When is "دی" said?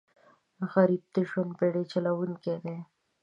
2.63-2.77